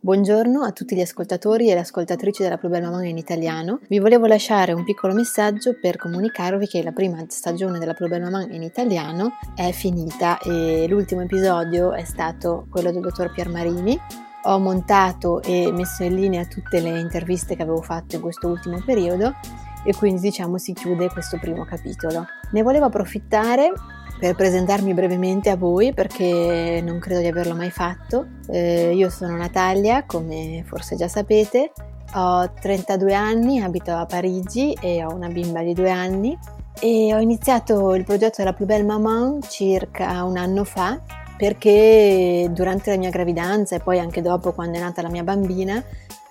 Buongiorno 0.00 0.62
a 0.62 0.70
tutti 0.70 0.94
gli 0.94 1.00
ascoltatori 1.00 1.68
e 1.68 1.74
le 1.74 1.80
ascoltatrici 1.80 2.44
della 2.44 2.54
Bluebell 2.54 2.84
Maman 2.84 3.06
in 3.06 3.18
italiano. 3.18 3.80
Vi 3.88 3.98
volevo 3.98 4.26
lasciare 4.26 4.72
un 4.72 4.84
piccolo 4.84 5.12
messaggio 5.12 5.76
per 5.78 5.96
comunicarvi 5.96 6.68
che 6.68 6.84
la 6.84 6.92
prima 6.92 7.24
stagione 7.26 7.80
della 7.80 7.94
Bluebell 7.94 8.22
Maman 8.22 8.52
in 8.52 8.62
italiano 8.62 9.32
è 9.56 9.72
finita 9.72 10.38
e 10.38 10.86
l'ultimo 10.88 11.22
episodio 11.22 11.92
è 11.92 12.04
stato 12.04 12.68
quello 12.70 12.92
del 12.92 13.00
dottor 13.00 13.32
Pier 13.32 13.48
Marini. 13.48 13.98
Ho 14.44 14.60
montato 14.60 15.42
e 15.42 15.72
messo 15.72 16.04
in 16.04 16.14
linea 16.14 16.44
tutte 16.44 16.78
le 16.78 17.00
interviste 17.00 17.56
che 17.56 17.62
avevo 17.62 17.82
fatto 17.82 18.14
in 18.14 18.22
questo 18.22 18.46
ultimo 18.46 18.80
periodo 18.86 19.34
e 19.84 19.92
quindi 19.96 20.20
diciamo 20.20 20.58
si 20.58 20.74
chiude 20.74 21.08
questo 21.08 21.38
primo 21.38 21.64
capitolo. 21.64 22.24
Ne 22.52 22.62
volevo 22.62 22.84
approfittare 22.84 23.72
per 24.18 24.34
presentarmi 24.34 24.94
brevemente 24.94 25.48
a 25.48 25.56
voi 25.56 25.92
perché 25.94 26.82
non 26.84 26.98
credo 26.98 27.20
di 27.20 27.26
averlo 27.26 27.54
mai 27.54 27.70
fatto. 27.70 28.26
Eh, 28.48 28.92
io 28.94 29.10
sono 29.10 29.36
Natalia, 29.36 30.04
come 30.04 30.64
forse 30.66 30.96
già 30.96 31.08
sapete, 31.08 31.72
ho 32.14 32.50
32 32.60 33.14
anni, 33.14 33.60
abito 33.60 33.92
a 33.92 34.06
Parigi 34.06 34.76
e 34.80 35.04
ho 35.04 35.12
una 35.12 35.28
bimba 35.28 35.62
di 35.62 35.74
due 35.74 35.90
anni 35.90 36.36
e 36.80 37.14
ho 37.14 37.18
iniziato 37.18 37.94
il 37.94 38.04
progetto 38.04 38.36
della 38.38 38.52
Plus 38.52 38.66
Belle 38.66 38.84
Maman 38.84 39.40
circa 39.42 40.22
un 40.24 40.36
anno 40.36 40.64
fa 40.64 41.00
perché 41.36 42.48
durante 42.52 42.90
la 42.90 42.96
mia 42.96 43.10
gravidanza 43.10 43.76
e 43.76 43.80
poi 43.80 43.98
anche 43.98 44.22
dopo 44.22 44.52
quando 44.52 44.78
è 44.78 44.80
nata 44.80 45.02
la 45.02 45.08
mia 45.08 45.22
bambina 45.22 45.82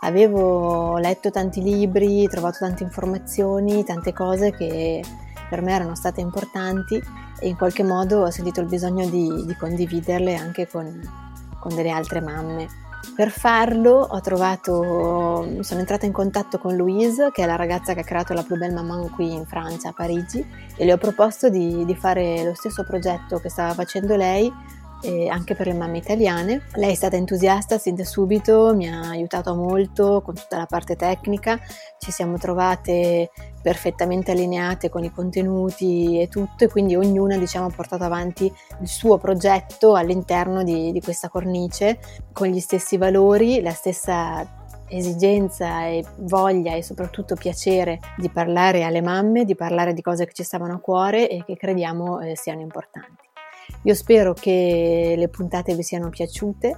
avevo 0.00 0.98
letto 0.98 1.30
tanti 1.30 1.62
libri, 1.62 2.26
trovato 2.28 2.58
tante 2.60 2.82
informazioni, 2.82 3.84
tante 3.84 4.12
cose 4.12 4.52
che 4.52 5.02
per 5.48 5.62
me 5.62 5.72
erano 5.72 5.94
state 5.94 6.20
importanti 6.20 7.02
e 7.40 7.48
in 7.48 7.56
qualche 7.56 7.82
modo 7.82 8.22
ho 8.22 8.30
sentito 8.30 8.60
il 8.60 8.66
bisogno 8.66 9.08
di, 9.08 9.44
di 9.46 9.56
condividerle 9.56 10.34
anche 10.34 10.68
con, 10.68 11.00
con 11.58 11.74
delle 11.74 11.90
altre 11.90 12.20
mamme. 12.20 12.86
Per 13.14 13.30
farlo 13.30 13.92
ho 13.94 14.20
trovato, 14.20 15.62
sono 15.62 15.80
entrata 15.80 16.06
in 16.06 16.12
contatto 16.12 16.58
con 16.58 16.76
Louise, 16.76 17.30
che 17.32 17.42
è 17.42 17.46
la 17.46 17.56
ragazza 17.56 17.94
che 17.94 18.00
ha 18.00 18.04
creato 18.04 18.32
la 18.32 18.42
Plus 18.42 18.58
Belle 18.58 18.74
Maman 18.74 19.10
qui 19.10 19.32
in 19.32 19.46
Francia, 19.46 19.88
a 19.88 19.92
Parigi, 19.92 20.44
e 20.76 20.84
le 20.84 20.92
ho 20.92 20.98
proposto 20.98 21.48
di, 21.48 21.84
di 21.84 21.94
fare 21.94 22.44
lo 22.44 22.54
stesso 22.54 22.84
progetto 22.84 23.38
che 23.38 23.48
stava 23.48 23.72
facendo 23.72 24.14
lei, 24.14 24.52
e 25.00 25.28
anche 25.28 25.54
per 25.54 25.66
le 25.66 25.74
mamme 25.74 25.98
italiane. 25.98 26.62
Lei 26.74 26.92
è 26.92 26.94
stata 26.94 27.16
entusiasta 27.16 27.78
sin 27.78 27.94
da 27.94 28.04
subito, 28.04 28.74
mi 28.74 28.88
ha 28.88 29.08
aiutato 29.10 29.54
molto 29.54 30.22
con 30.22 30.34
tutta 30.34 30.56
la 30.56 30.66
parte 30.66 30.96
tecnica, 30.96 31.58
ci 31.98 32.10
siamo 32.10 32.38
trovate 32.38 33.30
perfettamente 33.62 34.30
allineate 34.30 34.88
con 34.88 35.04
i 35.04 35.12
contenuti 35.12 36.20
e 36.20 36.28
tutto 36.28 36.64
e 36.64 36.68
quindi 36.68 36.96
ognuna 36.96 37.36
diciamo, 37.36 37.66
ha 37.66 37.72
portato 37.74 38.04
avanti 38.04 38.52
il 38.80 38.88
suo 38.88 39.18
progetto 39.18 39.94
all'interno 39.94 40.62
di, 40.62 40.92
di 40.92 41.00
questa 41.00 41.28
cornice 41.28 41.98
con 42.32 42.48
gli 42.48 42.60
stessi 42.60 42.96
valori, 42.96 43.60
la 43.60 43.72
stessa 43.72 44.56
esigenza 44.88 45.84
e 45.86 46.04
voglia 46.20 46.74
e 46.74 46.82
soprattutto 46.82 47.34
piacere 47.34 48.00
di 48.16 48.30
parlare 48.30 48.84
alle 48.84 49.02
mamme, 49.02 49.44
di 49.44 49.54
parlare 49.54 49.92
di 49.92 50.02
cose 50.02 50.24
che 50.24 50.32
ci 50.32 50.44
stavano 50.44 50.74
a 50.74 50.80
cuore 50.80 51.28
e 51.28 51.44
che 51.44 51.56
crediamo 51.56 52.20
eh, 52.20 52.36
siano 52.36 52.60
importanti. 52.60 53.27
Io 53.82 53.94
spero 53.94 54.34
che 54.34 55.14
le 55.16 55.28
puntate 55.28 55.74
vi 55.74 55.82
siano 55.82 56.10
piaciute, 56.10 56.76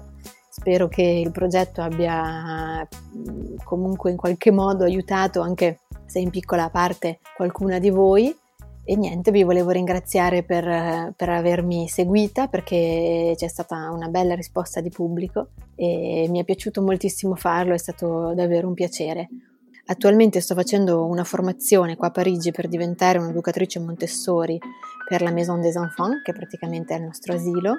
spero 0.50 0.88
che 0.88 1.02
il 1.02 1.30
progetto 1.30 1.80
abbia 1.80 2.86
comunque 3.64 4.10
in 4.10 4.16
qualche 4.16 4.50
modo 4.50 4.84
aiutato, 4.84 5.40
anche 5.40 5.80
se 6.06 6.18
in 6.18 6.30
piccola 6.30 6.70
parte, 6.70 7.20
qualcuna 7.36 7.78
di 7.78 7.90
voi. 7.90 8.36
E 8.82 8.96
niente, 8.96 9.30
vi 9.30 9.44
volevo 9.44 9.70
ringraziare 9.70 10.42
per, 10.42 11.12
per, 11.14 11.28
avermi 11.28 11.86
seguita 11.86 12.48
perché 12.48 13.34
c'è 13.36 13.46
stata 13.46 13.90
una 13.90 14.08
bella 14.08 14.34
risposta 14.34 14.80
di 14.80 14.88
pubblico 14.88 15.50
e 15.76 16.26
mi 16.28 16.40
è 16.40 16.44
piaciuto 16.44 16.82
moltissimo 16.82 17.36
farlo, 17.36 17.74
è 17.74 17.78
stato 17.78 18.34
davvero 18.34 18.66
un 18.66 18.74
piacere. 18.74 19.28
Attualmente 19.86 20.40
sto 20.40 20.54
facendo 20.54 21.04
una 21.06 21.24
formazione 21.24 21.96
qua 21.96 22.08
a 22.08 22.10
Parigi 22.10 22.50
per 22.50 22.68
diventare 22.68 23.18
un'educatrice 23.18 23.80
Montessori 23.80 24.58
per 25.10 25.22
la 25.22 25.32
Maison 25.32 25.60
des 25.60 25.74
Enfants, 25.74 26.22
che 26.22 26.32
praticamente 26.32 26.94
è 26.94 26.98
il 26.98 27.06
nostro 27.06 27.34
asilo. 27.34 27.78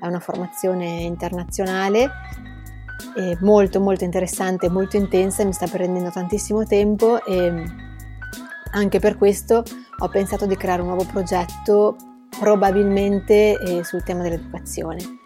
È 0.00 0.06
una 0.08 0.18
formazione 0.18 1.02
internazionale 1.02 2.10
molto 3.40 3.80
molto 3.80 4.04
interessante, 4.04 4.68
molto 4.68 4.96
intensa, 4.96 5.44
mi 5.44 5.52
sta 5.52 5.66
prendendo 5.66 6.10
tantissimo 6.10 6.64
tempo 6.64 7.24
e 7.24 7.64
anche 8.72 8.98
per 8.98 9.16
questo 9.16 9.62
ho 9.98 10.08
pensato 10.08 10.46
di 10.46 10.56
creare 10.56 10.80
un 10.80 10.88
nuovo 10.88 11.04
progetto 11.04 11.96
probabilmente 12.38 13.58
eh, 13.58 13.84
sul 13.84 14.02
tema 14.02 14.22
dell'educazione. 14.22 15.20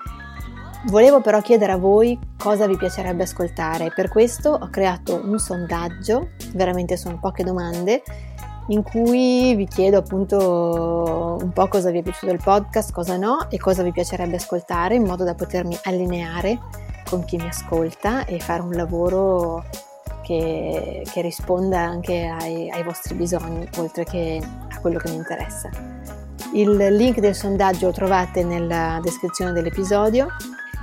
Volevo 0.87 1.21
però 1.21 1.41
chiedere 1.41 1.72
a 1.72 1.77
voi 1.77 2.19
cosa 2.37 2.66
vi 2.66 2.77
piacerebbe 2.77 3.25
ascoltare, 3.25 3.93
per 3.95 4.09
questo 4.09 4.50
ho 4.50 4.69
creato 4.69 5.21
un 5.25 5.39
sondaggio, 5.39 6.31
veramente 6.55 6.97
sono 6.97 7.19
poche 7.19 7.43
domande, 7.43 8.03
in 8.69 8.82
cui 8.82 9.54
vi 9.54 9.66
chiedo 9.66 9.99
appunto 9.99 11.38
un 11.41 11.53
po' 11.53 11.69
cosa 11.69 11.91
vi 11.91 11.99
è 11.99 12.03
piaciuto 12.03 12.27
del 12.27 12.41
podcast, 12.43 12.93
cosa 12.93 13.16
no 13.16 13.49
e 13.49 13.59
cosa 13.59 13.82
vi 13.82 13.93
piacerebbe 13.93 14.37
ascoltare 14.37 14.97
in 14.97 15.04
modo 15.04 15.25
da 15.25 15.34
potermi 15.34 15.78
allineare 15.84 16.59
con 17.09 17.25
chi 17.25 17.37
mi 17.37 17.47
ascolta 17.47 18.25
e 18.25 18.41
fare 18.41 18.62
un 18.62 18.72
lavoro 18.72 19.65
che, 20.22 21.04
che 21.09 21.21
risponda 21.21 21.78
anche 21.78 22.27
ai, 22.27 22.69
ai 22.71 22.82
vostri 22.82 23.15
bisogni 23.15 23.69
oltre 23.77 24.04
che 24.04 24.41
a 24.43 24.81
quello 24.81 24.98
che 24.98 25.10
mi 25.10 25.16
interessa. 25.16 25.71
Il 26.53 26.75
link 26.75 27.21
del 27.21 27.34
sondaggio 27.34 27.87
lo 27.87 27.93
trovate 27.93 28.43
nella 28.43 28.98
descrizione 29.03 29.53
dell'episodio 29.53 30.28